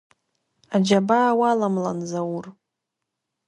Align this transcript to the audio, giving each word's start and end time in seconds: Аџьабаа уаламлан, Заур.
Аџьабаа 0.75 1.37
уаламлан, 1.39 1.99
Заур. 2.09 2.45